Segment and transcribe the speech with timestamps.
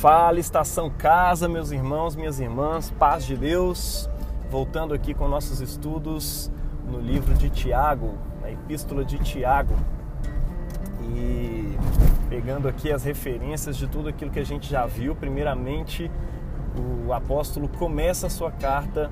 [0.00, 4.10] Fala, estação casa, meus irmãos, minhas irmãs, paz de Deus.
[4.50, 6.52] Voltando aqui com nossos estudos
[6.86, 8.12] no livro de Tiago,
[8.42, 9.74] na epístola de Tiago.
[11.00, 11.78] E
[12.28, 16.10] pegando aqui as referências de tudo aquilo que a gente já viu, primeiramente
[17.06, 19.10] o apóstolo começa a sua carta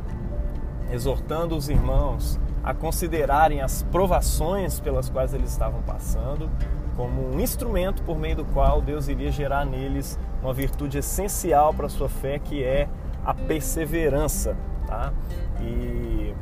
[0.92, 6.50] exortando os irmãos a considerarem as provações pelas quais eles estavam passando
[6.94, 11.86] como um instrumento por meio do qual Deus iria gerar neles uma virtude essencial para
[11.86, 12.86] a sua fé, que é
[13.24, 14.54] a perseverança.
[14.86, 15.12] Tá?
[15.60, 16.34] E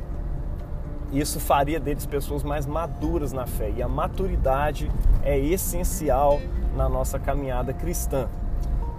[1.13, 3.71] isso faria deles pessoas mais maduras na fé.
[3.75, 4.91] E a maturidade
[5.23, 6.41] é essencial
[6.75, 8.27] na nossa caminhada cristã.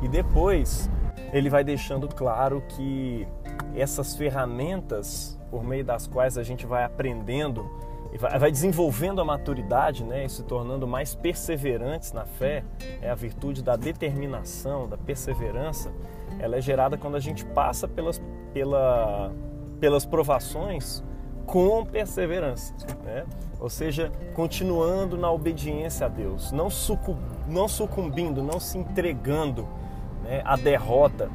[0.00, 0.90] E depois
[1.32, 3.28] ele vai deixando claro que
[3.76, 7.70] essas ferramentas por meio das quais a gente vai aprendendo
[8.18, 12.62] vai desenvolvendo a maturidade, né, e se tornando mais perseverantes na fé,
[13.02, 15.92] é a virtude da determinação, da perseverança,
[16.38, 19.32] ela é gerada quando a gente passa pelas, pela,
[19.80, 21.02] pelas provações
[21.44, 22.72] com perseverança,
[23.04, 23.24] né?
[23.60, 27.16] ou seja, continuando na obediência a Deus, não, sucum,
[27.48, 29.66] não sucumbindo, não se entregando
[30.22, 31.30] né, à derrota.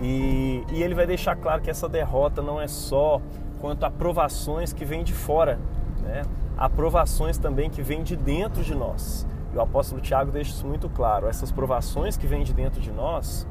[0.00, 3.20] E, e ele vai deixar claro que essa derrota não é só
[3.60, 5.58] quanto a provações que vêm de fora,
[6.04, 6.22] né?
[6.56, 9.26] Aprovações também que vêm de dentro de nós.
[9.52, 11.26] E o apóstolo Tiago deixa isso muito claro.
[11.26, 13.46] Essas provações que vêm de dentro de nós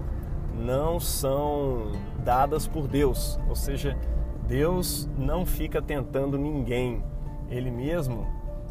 [0.55, 3.39] não são dadas por Deus.
[3.49, 3.97] Ou seja,
[4.47, 7.03] Deus não fica tentando ninguém.
[7.49, 8.27] Ele mesmo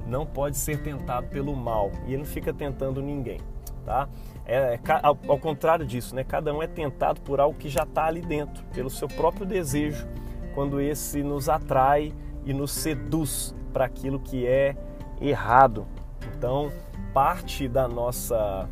[0.06, 1.90] não pode ser tentado pelo mal.
[2.06, 3.40] E ele não fica tentando ninguém.
[3.84, 4.08] Tá?
[4.46, 6.22] É, ao, ao contrário disso, né?
[6.22, 10.06] cada um é tentado por algo que já está ali dentro, pelo seu próprio desejo,
[10.54, 12.12] quando esse nos atrai
[12.44, 14.76] e nos seduz para aquilo que é
[15.20, 15.86] errado.
[16.36, 16.70] Então,
[17.12, 18.68] parte da nossa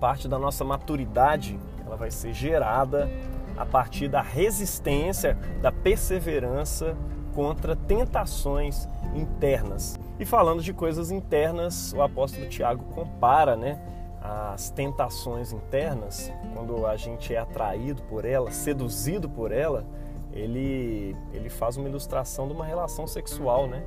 [0.00, 1.56] parte da nossa maturidade,
[1.86, 3.08] ela vai ser gerada
[3.56, 6.96] a partir da resistência, da perseverança
[7.32, 9.98] contra tentações internas.
[10.18, 13.80] E falando de coisas internas, o apóstolo Tiago compara, né,
[14.20, 19.84] as tentações internas, quando a gente é atraído por ela, seduzido por ela,
[20.32, 23.82] ele, ele faz uma ilustração de uma relação sexual, né?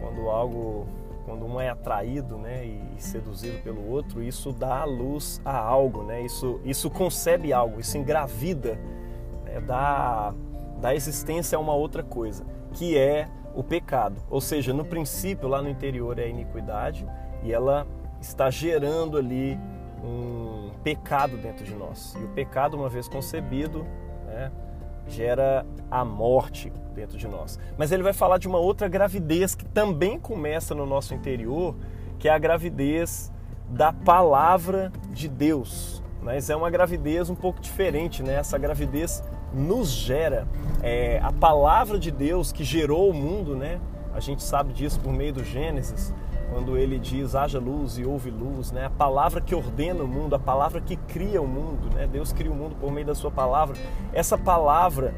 [0.00, 0.86] Quando algo,
[1.24, 6.20] quando um é atraído, né, e seduzido pelo outro, isso dá luz a algo, né?
[6.20, 8.78] Isso, isso concebe algo, isso engravida,
[9.44, 9.60] né?
[9.60, 10.34] dá,
[10.80, 14.16] dá existência a uma outra coisa, que é o pecado.
[14.28, 17.06] Ou seja, no princípio, lá no interior é a iniquidade
[17.42, 17.86] e ela
[18.20, 19.58] está gerando ali
[20.02, 22.14] um pecado dentro de nós.
[22.20, 23.86] E o pecado, uma vez concebido,
[24.26, 24.50] né,
[25.08, 27.58] gera a morte dentro de nós.
[27.76, 31.74] Mas ele vai falar de uma outra gravidez que também começa no nosso interior,
[32.18, 33.32] que é a gravidez
[33.68, 36.02] da palavra de Deus.
[36.22, 38.36] Mas é uma gravidez um pouco diferente, né?
[38.36, 39.22] Essa gravidez
[39.52, 40.46] nos gera.
[40.82, 43.80] É, a palavra de Deus que gerou o mundo, né?
[44.14, 46.14] A gente sabe disso por meio do Gênesis
[46.50, 48.86] quando ele diz haja luz e houve luz, né?
[48.86, 52.06] A palavra que ordena o mundo, a palavra que cria o mundo, né?
[52.06, 53.76] Deus cria o mundo por meio da sua palavra.
[54.12, 55.14] Essa palavra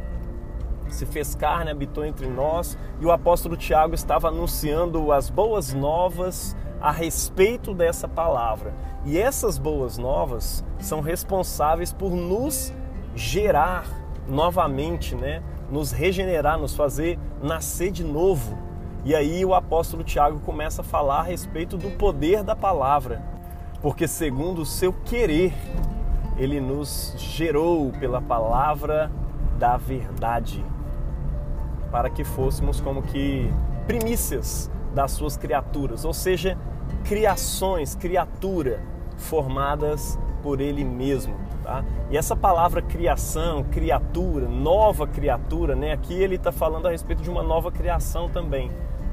[0.88, 6.56] se fez carne, habitou entre nós, e o apóstolo Tiago estava anunciando as boas novas
[6.80, 8.74] a respeito dessa palavra.
[9.04, 12.72] E essas boas novas são responsáveis por nos
[13.14, 13.86] gerar
[14.28, 15.42] novamente, né?
[15.70, 18.65] Nos regenerar, nos fazer nascer de novo
[19.06, 23.22] e aí o apóstolo Tiago começa a falar a respeito do poder da palavra,
[23.80, 25.54] porque segundo o seu querer,
[26.36, 29.08] ele nos gerou pela palavra
[29.60, 30.64] da verdade,
[31.88, 33.48] para que fôssemos como que
[33.86, 36.58] primícias das suas criaturas, ou seja,
[37.04, 38.80] criações, criatura
[39.16, 41.36] formadas por ele mesmo.
[41.62, 41.84] Tá?
[42.10, 45.92] E essa palavra criação, criatura, nova criatura, né?
[45.92, 48.68] aqui ele está falando a respeito de uma nova criação também.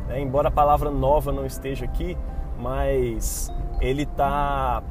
[0.08, 0.22] Né?
[0.22, 2.18] Embora a palavra nova não esteja aqui,
[2.58, 4.84] mas ele está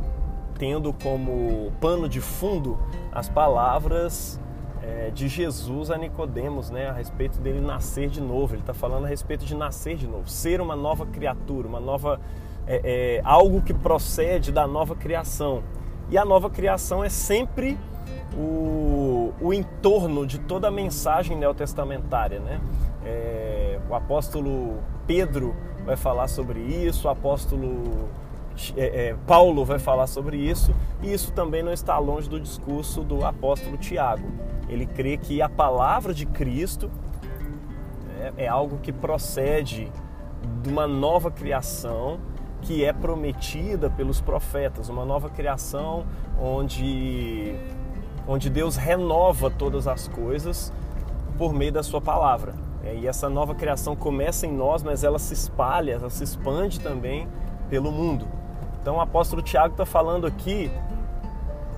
[0.58, 2.78] tendo como pano de fundo
[3.10, 4.40] as palavras
[4.82, 8.54] é, de Jesus a Nicodemos, né, a respeito dele nascer de novo.
[8.54, 12.20] Ele está falando a respeito de nascer de novo, ser uma nova criatura, uma nova
[12.66, 15.62] é, é, algo que procede da nova criação.
[16.10, 17.78] E a nova criação é sempre
[18.36, 22.60] o, o entorno de toda a mensagem neotestamentária, né?
[23.04, 25.54] É, o apóstolo Pedro
[25.84, 28.08] vai falar sobre isso, o apóstolo
[28.74, 33.02] é, é, Paulo vai falar sobre isso, e isso também não está longe do discurso
[33.02, 34.26] do apóstolo Tiago.
[34.66, 36.90] Ele crê que a palavra de Cristo
[38.18, 39.92] é, é algo que procede
[40.62, 42.18] de uma nova criação
[42.62, 46.06] que é prometida pelos profetas, uma nova criação
[46.40, 47.54] onde,
[48.26, 50.72] onde Deus renova todas as coisas
[51.36, 52.61] por meio da sua palavra.
[52.84, 56.80] É, e essa nova criação começa em nós, mas ela se espalha, ela se expande
[56.80, 57.28] também
[57.70, 58.26] pelo mundo.
[58.80, 60.70] Então o apóstolo Tiago está falando aqui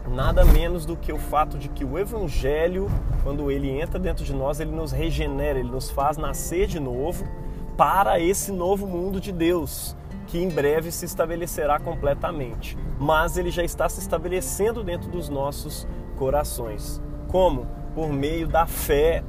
[0.09, 2.91] nada menos do que o fato de que o Evangelho,
[3.23, 7.25] quando ele entra dentro de nós, ele nos regenera, ele nos faz nascer de novo
[7.77, 9.97] para esse novo mundo de Deus,
[10.27, 12.79] que em breve se estabelecerá completamente.
[12.99, 15.87] Mas ele já está se estabelecendo dentro dos nossos
[16.17, 17.03] corações.
[17.29, 17.67] Como?
[17.95, 19.23] Por meio da fé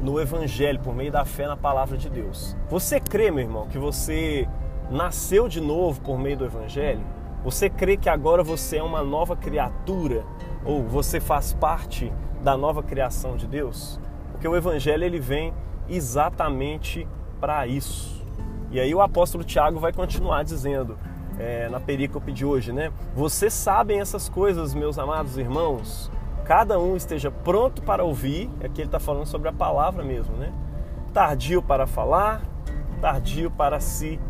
[0.00, 2.56] no Evangelho, por meio da fé na palavra de Deus.
[2.68, 4.48] Você crê, meu irmão, que você
[4.90, 7.00] nasceu de novo por meio do Evangelho?
[7.44, 10.24] Você crê que agora você é uma nova criatura
[10.64, 12.12] ou você faz parte
[12.42, 14.00] da nova criação de Deus?
[14.32, 15.54] Porque o Evangelho ele vem
[15.88, 17.06] exatamente
[17.40, 18.24] para isso.
[18.70, 20.98] E aí o apóstolo Tiago vai continuar dizendo
[21.38, 22.92] é, na perícope de hoje, né?
[23.14, 26.10] Vocês sabem essas coisas, meus amados irmãos.
[26.46, 28.48] Cada um esteja pronto para ouvir.
[28.62, 30.52] Aqui ele está falando sobre a palavra mesmo, né?
[31.12, 32.40] Tardio para falar,
[33.00, 34.20] tardio para se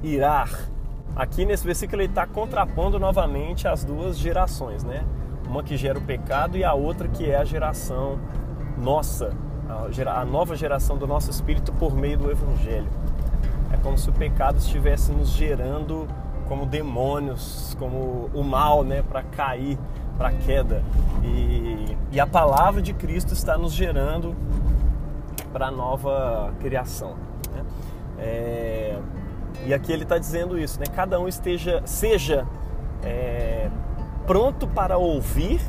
[0.00, 0.48] irar.
[1.16, 5.04] Aqui nesse versículo ele está contrapondo novamente as duas gerações, né?
[5.48, 8.20] Uma que gera o pecado e a outra que é a geração
[8.78, 9.32] nossa,
[10.06, 12.88] a nova geração do nosso espírito por meio do Evangelho.
[13.72, 16.06] É como se o pecado estivesse nos gerando
[16.46, 19.78] como demônios, como o mal, né, para cair,
[20.16, 20.82] para queda.
[21.22, 24.34] E, e a palavra de Cristo está nos gerando
[25.52, 27.14] para a nova criação.
[27.52, 27.64] Né?
[28.18, 28.98] É,
[29.66, 30.86] e aqui ele está dizendo isso, né?
[30.94, 32.46] Cada um esteja, seja
[33.02, 33.70] é,
[34.26, 35.60] pronto para ouvir,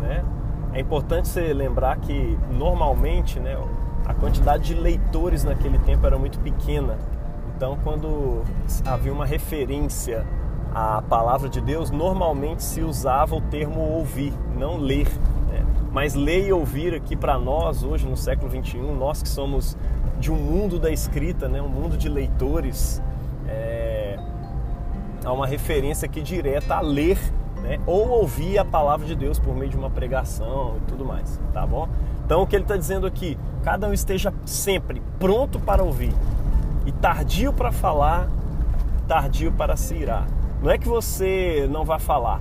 [0.00, 0.24] né?
[0.72, 3.56] É importante você lembrar que normalmente, né,
[4.04, 6.98] a quantidade de leitores naquele tempo era muito pequena.
[7.56, 8.42] Então, quando
[8.84, 10.26] havia uma referência
[10.76, 15.08] à palavra de Deus, normalmente se usava o termo ouvir, não ler.
[15.48, 15.64] Né?
[15.90, 19.74] Mas ler e ouvir aqui para nós, hoje no século 21, nós que somos
[20.20, 21.62] de um mundo da escrita, né?
[21.62, 23.02] um mundo de leitores,
[23.48, 24.18] é,
[25.24, 27.18] há uma referência aqui direta a ler
[27.62, 27.80] né?
[27.86, 31.66] ou ouvir a palavra de Deus por meio de uma pregação e tudo mais, tá
[31.66, 31.88] bom?
[32.26, 36.12] Então o que ele está dizendo aqui, cada um esteja sempre pronto para ouvir
[36.84, 38.28] e tardio para falar,
[39.08, 40.26] tardio para se irar.
[40.62, 42.40] Não é que você não vá falar,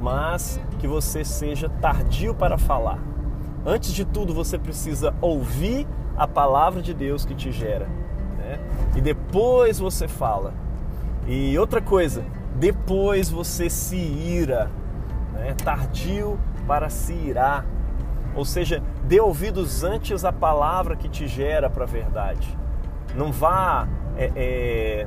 [0.00, 2.98] mas que você seja tardio para falar.
[3.64, 5.86] Antes de tudo, você precisa ouvir
[6.16, 7.88] a palavra de Deus que te gera
[8.46, 8.60] né?
[8.94, 10.54] E depois você fala.
[11.26, 12.24] E outra coisa,
[12.54, 14.70] depois você se ira,
[15.32, 15.54] né?
[15.62, 17.66] tardio para se irar.
[18.34, 22.56] Ou seja, dê ouvidos antes à palavra que te gera para a verdade.
[23.14, 25.06] Não vá é, é,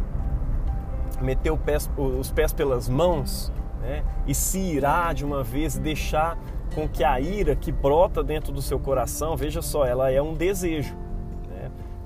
[1.21, 3.51] meter pés, os pés pelas mãos
[3.81, 4.03] né?
[4.27, 6.37] e se irar de uma vez deixar
[6.75, 10.33] com que a ira que brota dentro do seu coração, veja só, ela é um
[10.33, 10.95] desejo.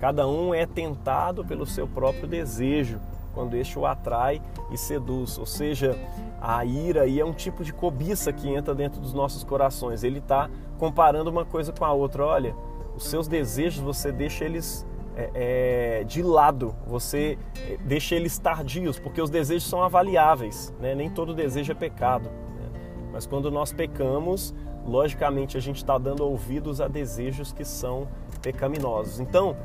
[0.03, 2.99] Cada um é tentado pelo seu próprio desejo
[3.33, 5.37] quando este o atrai e seduz.
[5.37, 5.97] Ou seja,
[6.41, 10.03] a ira aí é um tipo de cobiça que entra dentro dos nossos corações.
[10.03, 12.25] Ele está comparando uma coisa com a outra.
[12.25, 12.53] Olha,
[12.97, 17.37] os seus desejos você deixa eles é, é, de lado, você
[17.67, 20.73] é, deixa eles tardios, porque os desejos são avaliáveis.
[20.79, 20.95] Né?
[20.95, 22.29] Nem todo desejo é pecado.
[22.29, 22.69] Né?
[23.11, 24.53] Mas quando nós pecamos,
[24.85, 28.07] logicamente a gente está dando ouvidos a desejos que são
[28.41, 29.19] pecaminosos.
[29.19, 29.55] Então,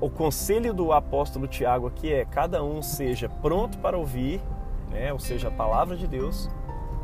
[0.00, 4.40] o conselho do apóstolo Tiago aqui é: cada um seja pronto para ouvir,
[4.90, 6.50] né, ou seja, a palavra de Deus,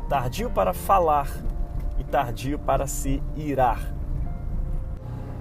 [0.09, 1.29] tardio para falar
[1.97, 3.92] e tardio para se irar.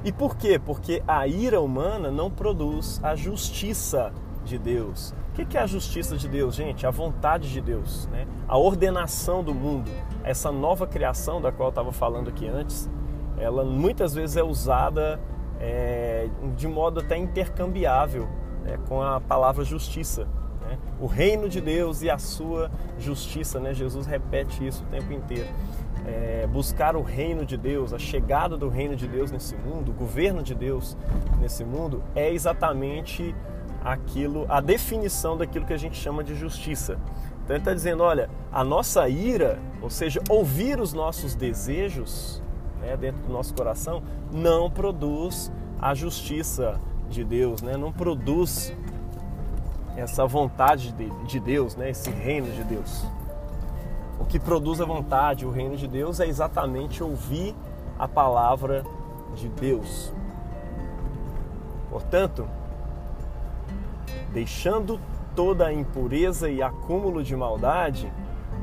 [0.04, 0.58] E por quê?
[0.58, 4.12] Porque a ira humana não produz a justiça
[4.44, 5.14] de Deus.
[5.30, 6.86] O que é a justiça de Deus, gente?
[6.86, 8.26] A vontade de Deus, né?
[8.46, 9.90] a ordenação do mundo,
[10.22, 12.90] essa nova criação da qual eu estava falando aqui antes,
[13.38, 15.18] ela muitas vezes é usada
[15.58, 18.28] é, de modo até intercambiável
[18.62, 20.26] né, com a palavra justiça.
[20.62, 20.78] Né?
[21.00, 23.72] O reino de Deus e a sua justiça, né?
[23.72, 25.48] Jesus repete isso o tempo inteiro.
[26.04, 29.94] É, buscar o reino de Deus, a chegada do reino de Deus nesse mundo, o
[29.94, 30.96] governo de Deus
[31.40, 33.34] nesse mundo, é exatamente
[33.84, 36.98] aquilo, a definição daquilo que a gente chama de justiça.
[37.44, 42.42] Então ele está dizendo, olha, a nossa ira, ou seja, ouvir os nossos desejos,
[42.80, 46.78] né, dentro do nosso coração, não produz a justiça
[47.08, 47.76] de Deus, né?
[47.76, 48.74] não produz
[49.96, 51.90] essa vontade de, de Deus, né?
[51.90, 53.04] esse reino de Deus.
[54.22, 57.56] O que produz a vontade, o reino de Deus, é exatamente ouvir
[57.98, 58.84] a palavra
[59.34, 60.12] de Deus.
[61.90, 62.46] Portanto,
[64.32, 65.00] deixando
[65.34, 68.12] toda a impureza e acúmulo de maldade,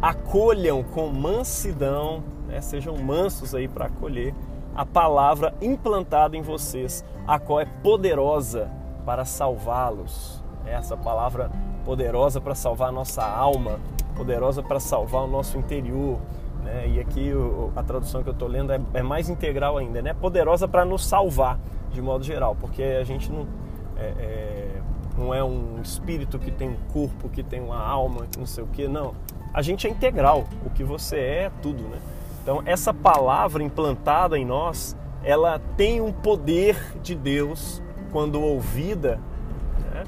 [0.01, 4.34] acolham com mansidão, né, sejam mansos aí para acolher
[4.74, 8.72] a palavra implantada em vocês, a qual é poderosa
[9.06, 10.42] para salvá-los.
[10.66, 11.51] Essa palavra
[11.84, 13.78] poderosa para salvar a nossa alma,
[14.19, 16.19] poderosa para salvar o nosso interior.
[16.61, 16.89] Né?
[16.89, 17.31] E aqui
[17.73, 20.13] a tradução que eu estou lendo é, é, mais integral ainda, né?
[20.13, 21.57] Poderosa para nos salvar,
[21.93, 23.47] de modo geral, porque a gente não
[23.95, 24.81] é, é,
[25.17, 28.61] não é um espírito que tem um corpo, que tem uma alma, que não sei
[28.61, 29.13] o que, não.
[29.53, 31.99] A gente é integral, o que você é é tudo, né?
[32.43, 39.19] Então essa palavra implantada em nós, ela tem um poder de Deus quando ouvida,
[39.93, 40.03] né,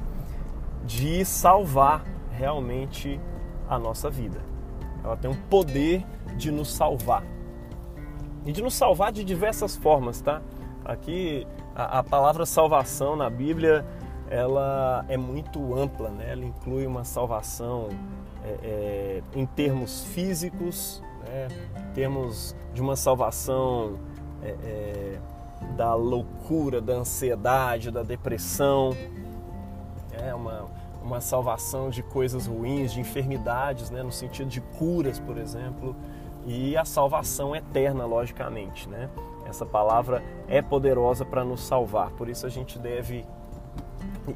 [0.85, 3.19] de salvar realmente
[3.71, 4.37] a nossa vida.
[5.01, 7.23] Ela tem um poder de nos salvar.
[8.45, 10.41] E de nos salvar de diversas formas, tá?
[10.83, 13.85] Aqui a, a palavra salvação na Bíblia
[14.29, 16.31] ela é muito ampla, né?
[16.31, 17.87] Ela inclui uma salvação
[18.43, 21.47] é, é, em termos físicos, né?
[21.77, 23.97] em termos de uma salvação
[24.43, 25.19] é, é
[25.77, 28.95] da loucura, da ansiedade, da depressão,
[30.11, 30.65] é uma,
[31.01, 35.95] uma salvação de coisas ruins, de enfermidades, né, no sentido de curas, por exemplo,
[36.45, 39.09] e a salvação eterna, logicamente, né?
[39.45, 43.25] Essa palavra é poderosa para nos salvar, por isso a gente deve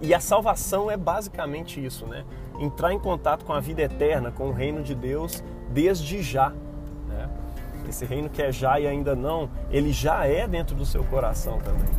[0.01, 2.25] e a salvação é basicamente isso, né?
[2.59, 6.51] Entrar em contato com a vida eterna, com o reino de Deus desde já,
[7.89, 11.59] esse reino que é já e ainda não, ele já é dentro do seu coração
[11.59, 11.89] também.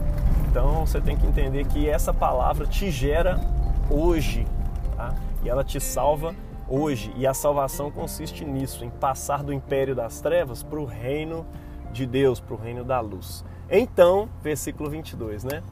[0.49, 3.41] Então você tem que entender que essa palavra te gera
[3.91, 4.47] hoje,
[4.97, 5.15] tá?
[5.43, 6.35] e ela te salva
[6.69, 7.13] hoje.
[7.17, 11.47] E a salvação consiste nisso, em passar do império das trevas para o reino
[11.93, 13.45] de Deus, para o reino da luz.
[13.71, 15.63] Então, versículo 22, né?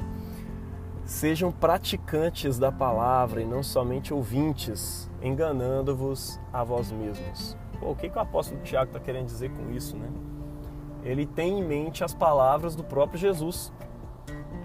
[1.04, 7.56] Sejam praticantes da palavra e não somente ouvintes, enganando-vos a vós mesmos.
[7.78, 10.08] Pô, o que, que o apóstolo Tiago está querendo dizer com isso, né?
[11.02, 13.70] Ele tem em mente as palavras do próprio Jesus.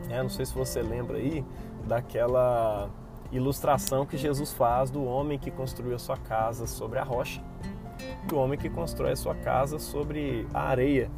[0.09, 1.43] É, não sei se você lembra aí
[1.85, 2.89] daquela
[3.31, 7.41] ilustração que Jesus faz do homem que construiu a sua casa sobre a rocha
[8.29, 11.09] e o homem que constrói a sua casa sobre a areia.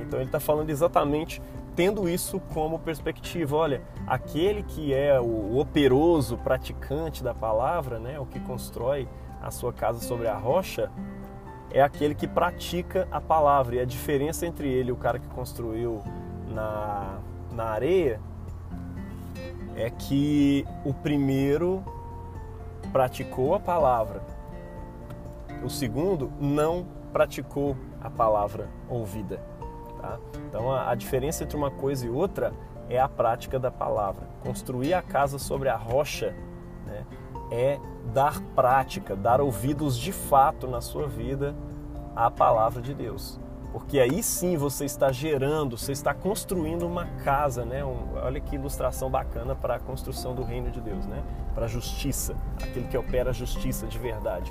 [0.00, 1.40] Então ele está falando exatamente
[1.74, 3.56] tendo isso como perspectiva.
[3.56, 9.08] Olha, aquele que é o operoso praticante da palavra, né, o que constrói
[9.40, 10.90] a sua casa sobre a rocha,
[11.70, 13.76] é aquele que pratica a palavra.
[13.76, 16.02] E a diferença entre ele e o cara que construiu
[16.48, 17.18] na,
[17.50, 18.20] na areia
[19.76, 21.82] é que o primeiro
[22.92, 24.22] praticou a palavra,
[25.64, 29.40] o segundo não praticou a palavra ouvida.
[30.00, 30.18] Tá?
[30.48, 32.52] Então a, a diferença entre uma coisa e outra
[32.88, 34.26] é a prática da palavra.
[34.42, 36.34] Construir a casa sobre a rocha
[36.86, 37.04] né,
[37.50, 37.78] é
[38.12, 41.54] dar prática, dar ouvidos de fato na sua vida
[42.16, 43.40] à palavra de Deus.
[43.72, 47.82] Porque aí sim você está gerando, você está construindo uma casa, né?
[47.82, 51.22] Um, olha que ilustração bacana para a construção do reino de Deus, né?
[51.54, 54.50] Para a justiça, aquele que opera a justiça de verdade.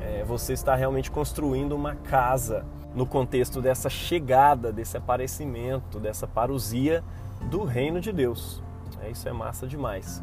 [0.00, 2.64] É, você está realmente construindo uma casa
[2.94, 7.02] no contexto dessa chegada, desse aparecimento, dessa parousia
[7.50, 8.62] do reino de Deus.
[9.02, 10.22] É, isso é massa demais.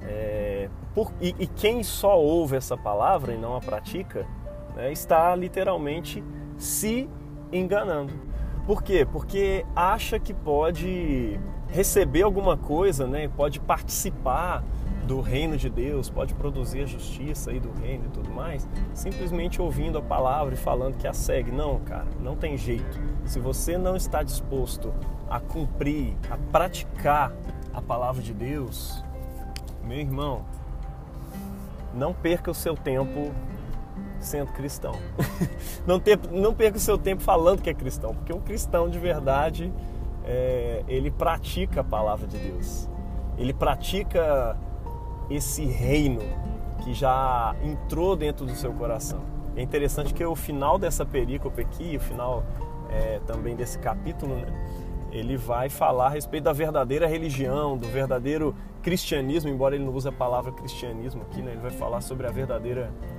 [0.00, 4.26] É, por, e, e, quem só ouve essa palavra e não a pratica,
[4.74, 6.24] né, está literalmente
[6.56, 7.08] se
[7.52, 8.12] enganando.
[8.66, 9.06] Por quê?
[9.10, 11.38] Porque acha que pode
[11.68, 14.62] receber alguma coisa, né, pode participar
[15.06, 19.60] do reino de Deus, pode produzir a justiça aí do reino e tudo mais, simplesmente
[19.60, 21.50] ouvindo a palavra e falando que a segue.
[21.50, 23.00] Não, cara, não tem jeito.
[23.24, 24.92] Se você não está disposto
[25.30, 27.32] a cumprir, a praticar
[27.72, 29.02] a palavra de Deus,
[29.82, 30.44] meu irmão,
[31.94, 33.32] não perca o seu tempo
[34.20, 34.92] sendo cristão.
[35.86, 38.98] não, ter, não perca o seu tempo falando que é cristão, porque um cristão de
[38.98, 39.72] verdade,
[40.24, 42.88] é, ele pratica a palavra de Deus.
[43.36, 44.56] Ele pratica
[45.30, 46.22] esse reino
[46.82, 49.20] que já entrou dentro do seu coração.
[49.56, 52.44] É interessante que o final dessa perícope aqui, o final
[52.90, 54.46] é, também desse capítulo, né,
[55.10, 60.08] ele vai falar a respeito da verdadeira religião, do verdadeiro cristianismo, embora ele não use
[60.08, 63.17] a palavra cristianismo aqui, né, ele vai falar sobre a verdadeira religião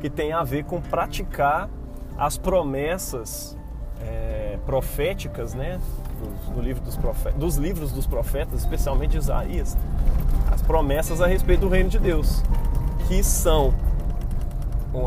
[0.00, 1.68] que tem a ver com praticar
[2.16, 3.56] as promessas
[4.00, 5.80] é, proféticas, né,
[6.18, 9.76] do, do livro dos, profetas, dos livros dos profetas, especialmente Isaías,
[10.50, 12.42] as promessas a respeito do reino de Deus,
[13.08, 13.74] que são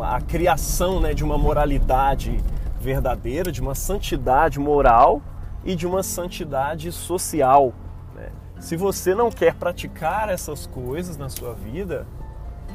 [0.03, 2.43] a criação né, de uma moralidade
[2.79, 5.21] verdadeira, de uma santidade moral
[5.63, 7.73] e de uma santidade social.
[8.15, 8.29] Né?
[8.59, 12.05] Se você não quer praticar essas coisas na sua vida,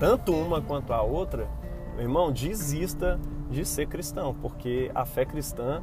[0.05, 1.49] tanto uma quanto a outra,
[1.95, 3.19] meu irmão, desista
[3.51, 5.83] de ser cristão, porque a fé cristã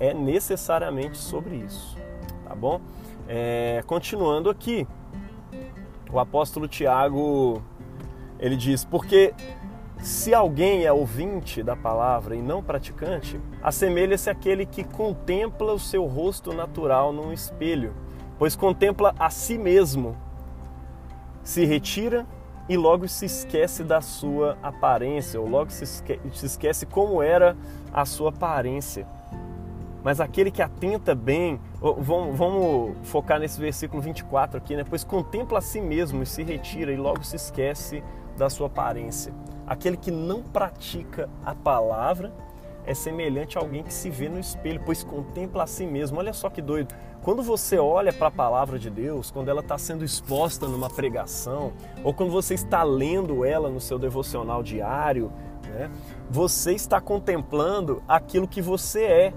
[0.00, 1.96] é necessariamente sobre isso,
[2.44, 2.80] tá bom?
[3.28, 4.84] É, continuando aqui,
[6.12, 7.62] o apóstolo Tiago
[8.40, 9.32] ele diz: porque
[10.00, 16.04] se alguém é ouvinte da palavra e não praticante, assemelha-se àquele que contempla o seu
[16.04, 17.94] rosto natural num espelho,
[18.40, 20.16] pois contempla a si mesmo,
[21.44, 22.26] se retira
[22.68, 27.56] e logo se esquece da sua aparência, ou logo se esquece como era
[27.92, 29.06] a sua aparência.
[30.02, 34.84] Mas aquele que atenta bem, vamos, vamos, focar nesse versículo 24 aqui, né?
[34.88, 38.02] Pois contempla a si mesmo e se retira e logo se esquece
[38.36, 39.32] da sua aparência.
[39.66, 42.32] Aquele que não pratica a palavra
[42.84, 46.18] é semelhante a alguém que se vê no espelho, pois contempla a si mesmo.
[46.18, 46.92] Olha só que doido.
[47.22, 51.72] Quando você olha para a palavra de Deus, quando ela está sendo exposta numa pregação,
[52.02, 55.32] ou quando você está lendo ela no seu devocional diário,
[55.64, 55.90] né,
[56.28, 59.34] você está contemplando aquilo que você é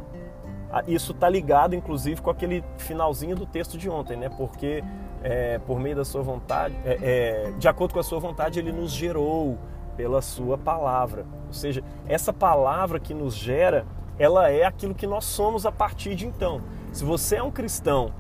[0.72, 4.28] ah, isso está ligado, inclusive, com aquele finalzinho do texto de ontem, né?
[4.28, 4.84] Porque
[5.24, 8.74] é, por meio da sua vontade, é, é, de acordo com a sua vontade, ele
[8.74, 9.58] nos gerou
[9.96, 11.26] pela sua palavra.
[11.48, 13.86] Ou seja, essa palavra que nos gera,
[14.20, 16.62] ela é aquilo que nós somos a partir de então.
[16.96, 18.14] Se você é um cristão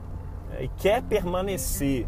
[0.51, 2.05] é, e quer permanecer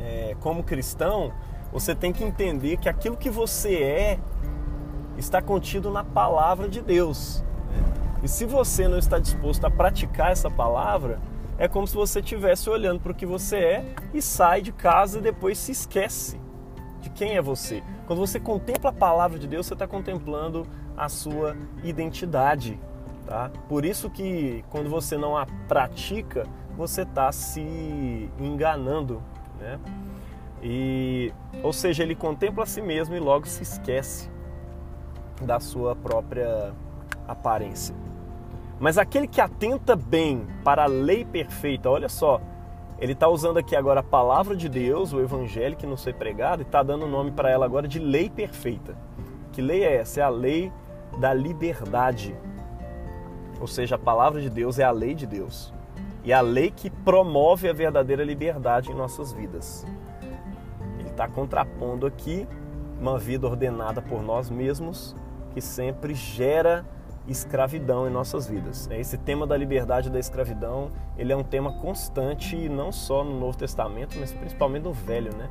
[0.00, 1.32] é, como cristão,
[1.72, 4.18] você tem que entender que aquilo que você é
[5.16, 7.44] está contido na palavra de Deus.
[8.20, 11.20] E se você não está disposto a praticar essa palavra,
[11.56, 15.20] é como se você estivesse olhando para o que você é e sai de casa
[15.20, 16.40] e depois se esquece
[17.00, 17.80] de quem é você.
[18.08, 22.76] Quando você contempla a palavra de Deus, você está contemplando a sua identidade.
[23.26, 23.50] Tá?
[23.68, 29.22] Por isso que quando você não a pratica, você está se enganando.
[29.58, 29.78] Né?
[30.62, 34.30] E, ou seja, ele contempla a si mesmo e logo se esquece
[35.40, 36.72] da sua própria
[37.26, 37.94] aparência.
[38.78, 42.40] Mas aquele que atenta bem para a lei perfeita, olha só,
[42.98, 46.62] ele está usando aqui agora a palavra de Deus, o evangelho que nos foi pregado,
[46.62, 48.96] e está dando o nome para ela agora de lei perfeita.
[49.52, 50.20] Que lei é essa?
[50.20, 50.72] É a lei
[51.18, 52.36] da liberdade.
[53.64, 55.72] Ou seja, a palavra de Deus é a lei de Deus.
[56.22, 59.86] E a lei que promove a verdadeira liberdade em nossas vidas.
[60.98, 62.46] Ele está contrapondo aqui
[63.00, 65.16] uma vida ordenada por nós mesmos,
[65.54, 66.84] que sempre gera
[67.26, 68.86] escravidão em nossas vidas.
[68.90, 73.40] É, esse tema da liberdade da escravidão, ele é um tema constante não só no
[73.40, 75.48] Novo Testamento, mas principalmente no Velho, né?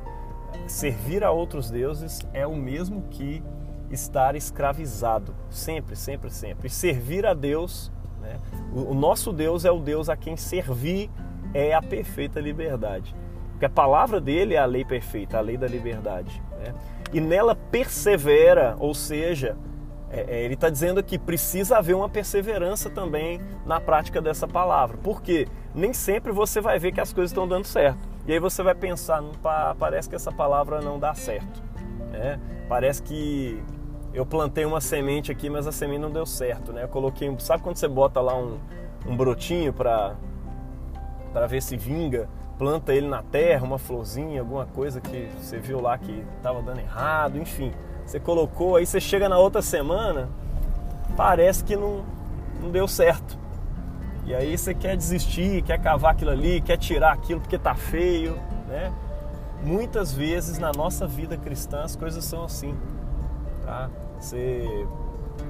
[0.68, 3.42] Servir a outros deuses é o mesmo que
[3.90, 6.68] estar escravizado, sempre, sempre, sempre.
[6.68, 7.90] E servir a Deus,
[8.24, 8.40] né?
[8.72, 11.10] o nosso Deus é o Deus a quem servir
[11.52, 13.14] é a perfeita liberdade.
[13.52, 16.42] Porque a palavra dele é a lei perfeita, a lei da liberdade.
[16.58, 16.74] Né?
[17.12, 19.56] E nela persevera, ou seja,
[20.10, 24.98] é, é, ele está dizendo que precisa haver uma perseverança também na prática dessa palavra.
[25.02, 28.08] Porque nem sempre você vai ver que as coisas estão dando certo.
[28.26, 29.22] E aí você vai pensar,
[29.78, 31.62] parece que essa palavra não dá certo.
[32.10, 32.40] Né?
[32.68, 33.62] Parece que
[34.14, 36.72] eu plantei uma semente aqui, mas a semente não deu certo.
[36.72, 36.84] Né?
[36.84, 38.58] Eu coloquei, sabe quando você bota lá um,
[39.06, 40.16] um brotinho para
[41.48, 42.28] ver se vinga?
[42.56, 46.78] Planta ele na terra, uma florzinha, alguma coisa que você viu lá que estava dando
[46.78, 47.72] errado, enfim
[48.06, 50.28] você colocou, aí você chega na outra semana,
[51.16, 52.04] parece que não,
[52.60, 53.38] não deu certo.
[54.26, 58.38] E aí você quer desistir, quer cavar aquilo ali, quer tirar aquilo porque tá feio,
[58.68, 58.92] né?
[59.62, 62.74] Muitas vezes na nossa vida cristã as coisas são assim,
[63.64, 63.88] tá?
[64.24, 64.86] Você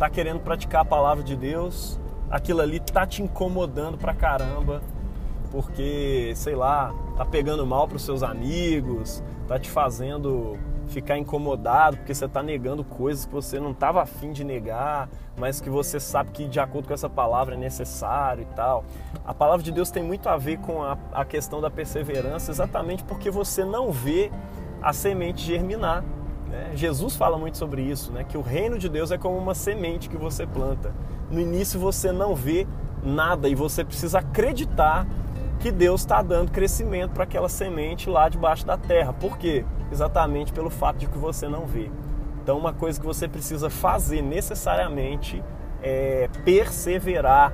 [0.00, 4.82] tá querendo praticar a palavra de Deus, aquilo ali tá te incomodando pra caramba,
[5.52, 10.58] porque, sei lá, tá pegando mal pros seus amigos, tá te fazendo
[10.88, 15.08] ficar incomodado porque você está negando coisas que você não estava afim de negar,
[15.38, 18.84] mas que você sabe que de acordo com essa palavra é necessário e tal.
[19.24, 23.04] A palavra de Deus tem muito a ver com a, a questão da perseverança, exatamente
[23.04, 24.32] porque você não vê
[24.82, 26.04] a semente germinar.
[26.54, 26.70] Né?
[26.76, 28.24] Jesus fala muito sobre isso, né?
[28.24, 30.92] que o reino de Deus é como uma semente que você planta.
[31.30, 32.66] No início você não vê
[33.02, 35.06] nada e você precisa acreditar
[35.58, 39.12] que Deus está dando crescimento para aquela semente lá debaixo da terra.
[39.12, 39.64] Por quê?
[39.90, 41.90] Exatamente pelo fato de que você não vê.
[42.42, 45.42] Então, uma coisa que você precisa fazer necessariamente
[45.82, 47.52] é perseverar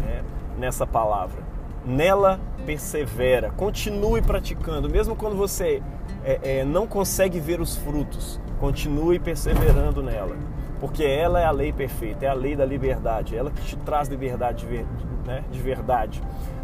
[0.00, 0.24] né,
[0.58, 1.42] nessa palavra.
[1.88, 5.82] Nela persevera, continue praticando, mesmo quando você
[6.22, 10.36] é, é, não consegue ver os frutos, continue perseverando nela.
[10.80, 14.08] porque ela é a lei perfeita, é a lei da liberdade, ela que te traz
[14.08, 14.86] liberdade de,
[15.26, 16.22] né, de verdade.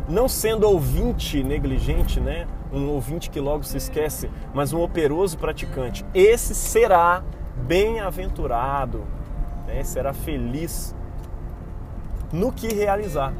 [0.08, 6.04] Não sendo ouvinte negligente, né, um ouvinte que logo se esquece, mas um operoso praticante.
[6.14, 7.22] Esse será
[7.56, 9.04] bem-aventurado,
[9.66, 10.94] né, será feliz
[12.32, 13.32] no que realizar.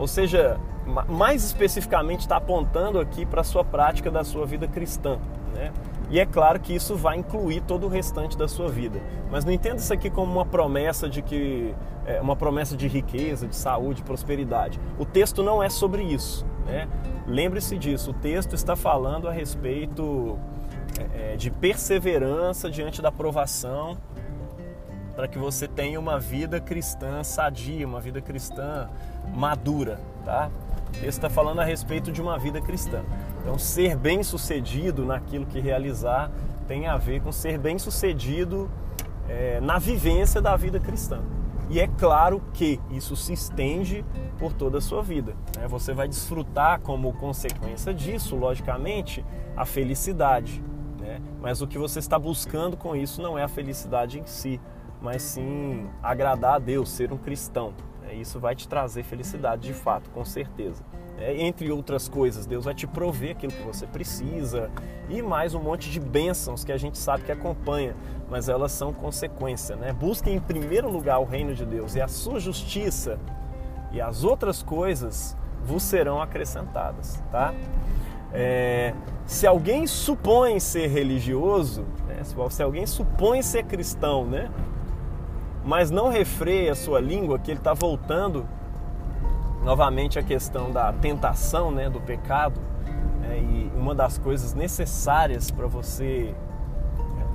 [0.00, 0.58] Ou seja,
[1.06, 5.18] mais especificamente está apontando aqui para a sua prática da sua vida cristã.
[5.52, 5.70] Né?
[6.08, 8.98] E é claro que isso vai incluir todo o restante da sua vida.
[9.30, 11.74] Mas não entenda isso aqui como uma promessa de que
[12.06, 14.80] é uma promessa de riqueza, de saúde, prosperidade.
[14.98, 16.46] O texto não é sobre isso.
[16.64, 16.88] Né?
[17.26, 18.12] Lembre-se disso.
[18.12, 20.38] O texto está falando a respeito
[21.14, 23.98] é, é de perseverança diante da provação
[25.20, 28.88] para que você tenha uma vida cristã sadia, uma vida cristã
[29.34, 30.50] madura, tá?
[30.96, 33.02] Ele está falando a respeito de uma vida cristã.
[33.42, 36.30] Então, ser bem sucedido naquilo que realizar
[36.66, 38.70] tem a ver com ser bem sucedido
[39.28, 41.20] é, na vivência da vida cristã.
[41.68, 44.02] E é claro que isso se estende
[44.38, 45.34] por toda a sua vida.
[45.58, 45.68] Né?
[45.68, 49.22] Você vai desfrutar, como consequência disso, logicamente,
[49.54, 50.64] a felicidade.
[50.98, 51.20] Né?
[51.42, 54.58] Mas o que você está buscando com isso não é a felicidade em si,
[55.00, 57.72] mas sim agradar a Deus, ser um cristão.
[58.08, 60.82] É, isso vai te trazer felicidade de fato, com certeza.
[61.18, 64.70] É, entre outras coisas, Deus vai te prover aquilo que você precisa
[65.08, 67.94] e mais um monte de bênçãos que a gente sabe que acompanha,
[68.30, 69.76] mas elas são consequência.
[69.76, 69.92] Né?
[69.92, 73.18] Busque em primeiro lugar o reino de Deus e a sua justiça,
[73.92, 77.22] e as outras coisas vos serão acrescentadas.
[77.30, 77.52] Tá?
[78.32, 78.94] É,
[79.26, 82.22] se alguém supõe ser religioso, né?
[82.24, 84.50] se alguém supõe ser cristão, né?
[85.64, 88.46] Mas não refreia a sua língua, que ele está voltando
[89.62, 92.60] novamente à questão da tentação, né, do pecado.
[93.20, 96.34] Né, e uma das coisas necessárias para você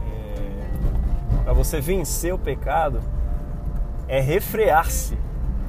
[0.07, 2.99] é, para você vencer o pecado
[4.07, 5.17] é refrear-se,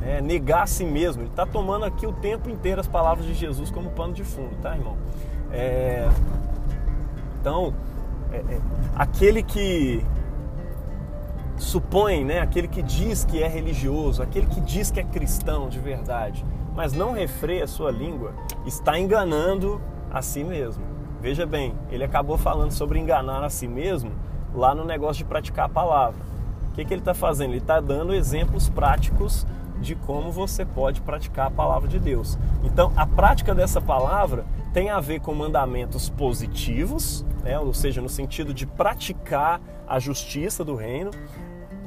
[0.00, 1.22] né, negar a si mesmo.
[1.22, 4.56] Ele está tomando aqui o tempo inteiro as palavras de Jesus como pano de fundo,
[4.62, 4.96] tá, irmão?
[5.52, 6.08] É,
[7.40, 7.72] então,
[8.32, 8.60] é, é
[8.94, 10.04] aquele que
[11.58, 15.78] supõe, né, aquele que diz que é religioso, aquele que diz que é cristão de
[15.78, 18.34] verdade, mas não refreia a sua língua,
[18.66, 20.84] está enganando a si mesmo.
[21.20, 24.12] Veja bem, ele acabou falando sobre enganar a si mesmo
[24.54, 26.20] lá no negócio de praticar a palavra.
[26.70, 27.50] O que, que ele está fazendo?
[27.50, 29.46] Ele está dando exemplos práticos
[29.80, 32.38] de como você pode praticar a palavra de Deus.
[32.64, 37.58] Então, a prática dessa palavra tem a ver com mandamentos positivos, né?
[37.58, 41.10] ou seja, no sentido de praticar a justiça do reino,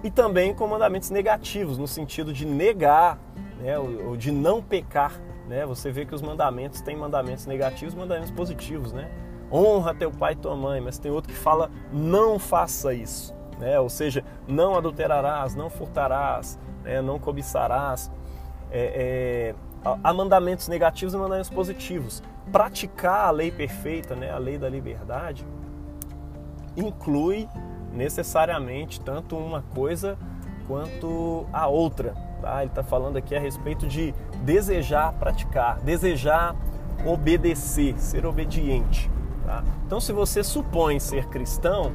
[0.03, 3.17] e também com mandamentos negativos, no sentido de negar,
[3.59, 5.19] né, ou de não pecar.
[5.47, 5.65] Né?
[5.65, 8.93] Você vê que os mandamentos têm mandamentos negativos e mandamentos positivos.
[8.93, 9.09] Né?
[9.51, 13.33] Honra teu pai e tua mãe, mas tem outro que fala não faça isso.
[13.59, 13.79] Né?
[13.79, 17.01] Ou seja, não adulterarás, não furtarás, né?
[17.01, 18.11] não cobiçarás.
[18.71, 22.23] É, é, há mandamentos negativos e mandamentos positivos.
[22.51, 24.31] Praticar a lei perfeita, né?
[24.31, 25.45] a lei da liberdade,
[26.77, 27.49] inclui
[27.93, 30.17] necessariamente tanto uma coisa
[30.67, 32.13] quanto a outra.
[32.41, 32.61] Tá?
[32.61, 36.55] Ele está falando aqui a respeito de desejar praticar, desejar
[37.05, 39.09] obedecer, ser obediente.
[39.45, 39.63] Tá?
[39.85, 41.91] Então, se você supõe ser cristão,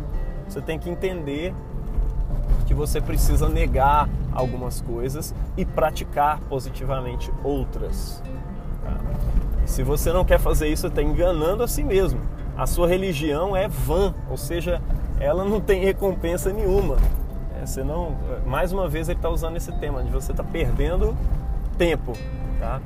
[0.48, 1.54] você tem que entender
[2.66, 8.22] que você precisa negar algumas coisas e praticar positivamente outras.
[8.82, 8.96] Tá?
[9.66, 12.20] Se você não quer fazer isso, você está enganando a si mesmo.
[12.56, 14.80] A sua religião é vã, ou seja,
[15.24, 16.96] ela não tem recompensa nenhuma.
[17.60, 21.16] É, você não, mais uma vez ele está usando esse tema de você está perdendo
[21.78, 22.12] tempo.
[22.60, 22.80] Tá?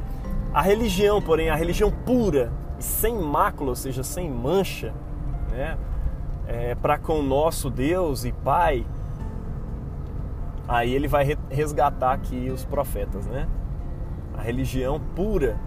[0.54, 4.94] A religião, porém, a religião pura e sem mácula, ou seja, sem mancha,
[5.50, 5.76] né?
[6.46, 8.86] É, para com o nosso Deus e Pai,
[10.66, 13.46] aí ele vai resgatar aqui os profetas, né?
[14.36, 15.58] A religião pura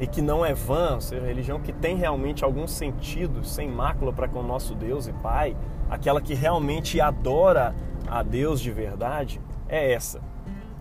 [0.00, 4.12] e que não é vã, ou seja, religião que tem realmente algum sentido, sem mácula
[4.12, 5.56] para com o nosso Deus e Pai,
[5.88, 7.74] aquela que realmente adora
[8.06, 10.20] a Deus de verdade, é essa.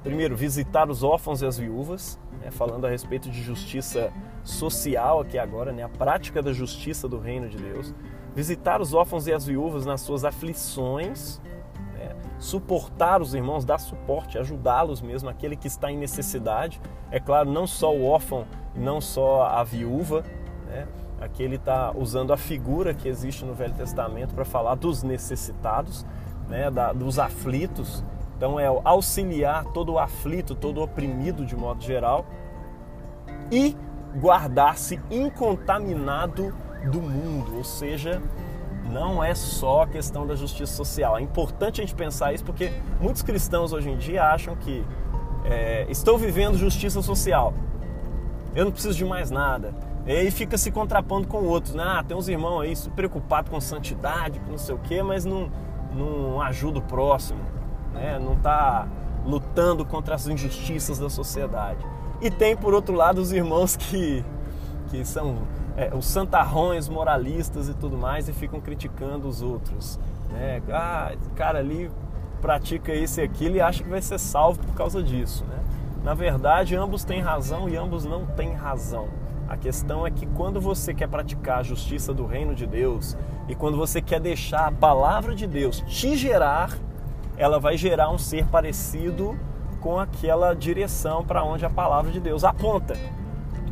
[0.04, 4.12] Primeiro, visitar os órfãos e as viúvas, né, falando a respeito de justiça
[4.44, 7.94] social aqui agora, né, a prática da justiça do reino de Deus.
[8.36, 11.42] Visitar os órfãos e as viúvas nas suas aflições,
[12.38, 16.82] suportar os irmãos, dar suporte, ajudá-los mesmo, aquele que está em necessidade.
[17.10, 20.24] É claro, não só o órfão, não só a viúva,
[20.68, 20.88] né?
[21.20, 26.06] Aqui ele está usando a figura que existe no Velho Testamento para falar dos necessitados,
[26.50, 26.70] né?
[26.70, 28.04] Da, dos aflitos.
[28.38, 32.26] Então é auxiliar todo o aflito, todo o oprimido de modo geral
[33.52, 33.76] e
[34.20, 36.54] guardar-se incontaminado
[36.92, 38.22] do mundo, ou seja,
[38.92, 41.18] não é só a questão da justiça social.
[41.18, 44.86] É importante a gente pensar isso porque muitos cristãos hoje em dia acham que
[45.44, 47.54] é, estou vivendo justiça social,
[48.56, 49.74] eu não preciso de mais nada.
[50.06, 51.84] E aí fica se contrapondo com outros, né?
[51.84, 55.50] Ah, tem uns irmãos aí preocupados com santidade, com não sei o quê, mas não,
[55.94, 57.40] não ajuda o próximo,
[57.94, 58.20] né?
[58.20, 58.88] não está
[59.26, 61.84] lutando contra as injustiças da sociedade.
[62.22, 64.24] E tem, por outro lado, os irmãos que,
[64.90, 65.40] que são
[65.76, 70.00] é, os santarrões moralistas e tudo mais e ficam criticando os outros.
[70.32, 70.62] Né?
[70.72, 71.90] Ah, cara ali
[72.42, 75.44] pratica isso e aquilo e acha que vai ser salvo por causa disso.
[75.46, 75.58] Né?
[76.06, 79.10] Na verdade, ambos têm razão e ambos não têm razão.
[79.50, 83.18] A questão é que quando você quer praticar a justiça do reino de Deus
[83.50, 86.78] e quando você quer deixar a palavra de Deus te gerar,
[87.36, 89.36] ela vai gerar um ser parecido
[89.82, 92.94] com aquela direção para onde a palavra de Deus aponta.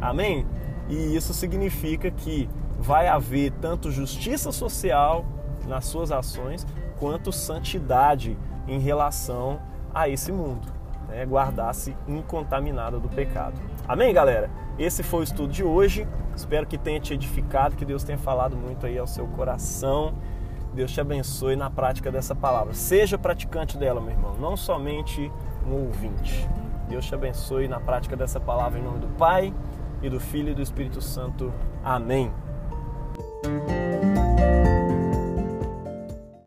[0.02, 0.44] Amém?
[0.90, 5.24] E isso significa que vai haver tanto justiça social
[5.68, 6.66] nas suas ações
[6.98, 8.36] quanto santidade
[8.68, 9.60] em relação
[9.94, 10.73] a esse mundo.
[11.14, 11.26] Né?
[11.26, 13.62] Guardar-se incontaminada do pecado.
[13.88, 14.50] Amém, galera?
[14.80, 16.08] Esse foi o estudo de hoje.
[16.36, 20.16] Espero que tenha te edificado, que Deus tenha falado muito aí ao seu coração.
[20.74, 22.74] Deus te abençoe na prática dessa palavra.
[22.74, 25.32] Seja praticante dela, meu irmão, não somente
[25.68, 26.50] um ouvinte.
[26.90, 29.54] Deus te abençoe na prática dessa palavra em nome do Pai
[30.02, 31.54] e do Filho e do Espírito Santo.
[31.84, 32.34] Amém.